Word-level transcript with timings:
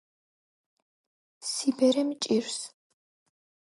სიბერე 1.51 2.03
მჭირს 2.09 2.57